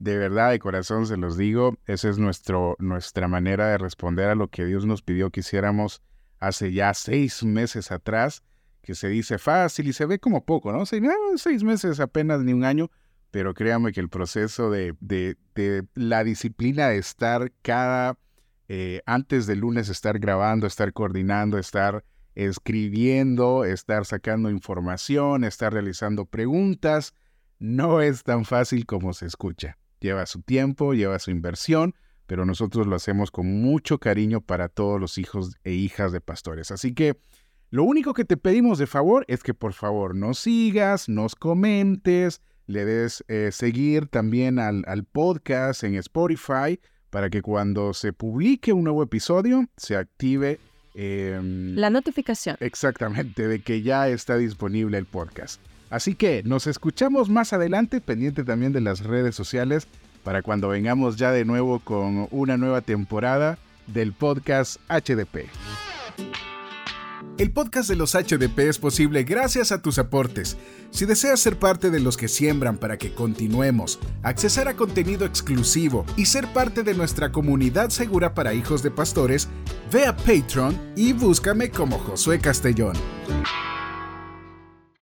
De 0.01 0.17
verdad, 0.17 0.49
de 0.49 0.57
corazón 0.57 1.05
se 1.05 1.15
los 1.15 1.37
digo, 1.37 1.77
esa 1.85 2.09
es 2.09 2.17
nuestro, 2.17 2.75
nuestra 2.79 3.27
manera 3.27 3.67
de 3.67 3.77
responder 3.77 4.29
a 4.29 4.35
lo 4.35 4.47
que 4.47 4.65
Dios 4.65 4.83
nos 4.83 5.03
pidió 5.03 5.29
que 5.29 5.41
hiciéramos 5.41 6.01
hace 6.39 6.73
ya 6.73 6.91
seis 6.95 7.43
meses 7.43 7.91
atrás, 7.91 8.41
que 8.81 8.95
se 8.95 9.09
dice 9.09 9.37
fácil 9.37 9.87
y 9.87 9.93
se 9.93 10.07
ve 10.07 10.17
como 10.17 10.43
poco, 10.43 10.71
¿no? 10.71 10.87
Seis, 10.87 11.03
seis 11.35 11.63
meses 11.63 11.99
apenas 11.99 12.41
ni 12.41 12.51
un 12.51 12.63
año, 12.63 12.89
pero 13.29 13.53
créanme 13.53 13.91
que 13.91 13.99
el 13.99 14.09
proceso 14.09 14.71
de, 14.71 14.95
de, 15.01 15.37
de 15.53 15.85
la 15.93 16.23
disciplina 16.23 16.87
de 16.87 16.97
estar 16.97 17.51
cada 17.61 18.17
eh, 18.69 19.03
antes 19.05 19.45
del 19.45 19.59
lunes 19.59 19.87
estar 19.87 20.17
grabando, 20.17 20.65
estar 20.65 20.93
coordinando, 20.93 21.59
estar 21.59 22.03
escribiendo, 22.33 23.65
estar 23.65 24.07
sacando 24.07 24.49
información, 24.49 25.43
estar 25.43 25.71
realizando 25.73 26.25
preguntas. 26.25 27.13
No 27.59 28.01
es 28.01 28.23
tan 28.23 28.45
fácil 28.45 28.87
como 28.87 29.13
se 29.13 29.27
escucha. 29.27 29.77
Lleva 30.01 30.25
su 30.25 30.41
tiempo, 30.41 30.93
lleva 30.93 31.19
su 31.19 31.31
inversión, 31.31 31.95
pero 32.27 32.45
nosotros 32.45 32.87
lo 32.87 32.95
hacemos 32.95 33.31
con 33.31 33.61
mucho 33.61 33.99
cariño 33.99 34.41
para 34.41 34.67
todos 34.67 34.99
los 34.99 35.17
hijos 35.17 35.55
e 35.63 35.71
hijas 35.71 36.11
de 36.11 36.19
pastores. 36.19 36.71
Así 36.71 36.93
que 36.93 37.17
lo 37.69 37.83
único 37.83 38.13
que 38.13 38.25
te 38.25 38.35
pedimos 38.35 38.79
de 38.79 38.87
favor 38.87 39.23
es 39.29 39.43
que 39.43 39.53
por 39.53 39.73
favor 39.73 40.15
nos 40.15 40.39
sigas, 40.39 41.07
nos 41.07 41.35
comentes, 41.35 42.41
le 42.67 42.83
des 42.83 43.23
eh, 43.27 43.51
seguir 43.53 44.07
también 44.07 44.59
al, 44.59 44.83
al 44.87 45.05
podcast 45.05 45.83
en 45.83 45.95
Spotify 45.95 46.79
para 47.11 47.29
que 47.29 47.41
cuando 47.41 47.93
se 47.93 48.13
publique 48.13 48.73
un 48.73 48.85
nuevo 48.85 49.03
episodio 49.03 49.67
se 49.77 49.95
active 49.95 50.59
em, 50.95 51.75
la 51.75 51.89
notificación. 51.89 52.57
Exactamente, 52.59 53.47
de 53.47 53.61
que 53.61 53.83
ya 53.83 54.09
está 54.09 54.37
disponible 54.37 54.97
el 54.97 55.05
podcast. 55.05 55.61
Así 55.91 56.15
que 56.15 56.41
nos 56.43 56.65
escuchamos 56.67 57.29
más 57.29 57.51
adelante, 57.53 57.99
pendiente 58.01 58.43
también 58.45 58.71
de 58.71 58.81
las 58.81 59.01
redes 59.01 59.35
sociales, 59.35 59.87
para 60.23 60.41
cuando 60.41 60.69
vengamos 60.69 61.17
ya 61.17 61.31
de 61.31 61.45
nuevo 61.45 61.79
con 61.79 62.27
una 62.31 62.57
nueva 62.57 62.81
temporada 62.81 63.57
del 63.87 64.13
podcast 64.13 64.77
HDP. 64.87 65.49
El 67.37 67.51
podcast 67.51 67.89
de 67.89 67.95
los 67.95 68.13
HDP 68.13 68.59
es 68.59 68.77
posible 68.77 69.23
gracias 69.23 69.71
a 69.71 69.81
tus 69.81 69.97
aportes. 69.97 70.57
Si 70.91 71.05
deseas 71.05 71.39
ser 71.39 71.57
parte 71.57 71.89
de 71.89 71.99
los 71.99 72.15
que 72.15 72.27
siembran 72.27 72.77
para 72.77 72.97
que 72.97 73.13
continuemos, 73.13 73.99
accesar 74.21 74.67
a 74.67 74.75
contenido 74.75 75.25
exclusivo 75.25 76.05
y 76.15 76.25
ser 76.25 76.47
parte 76.53 76.83
de 76.83 76.93
nuestra 76.93 77.31
comunidad 77.31 77.89
segura 77.89 78.33
para 78.33 78.53
hijos 78.53 78.83
de 78.83 78.91
pastores, 78.91 79.49
ve 79.91 80.05
a 80.05 80.15
Patreon 80.15 80.93
y 80.95 81.13
búscame 81.13 81.69
como 81.69 81.97
Josué 81.97 82.39
Castellón. 82.39 82.95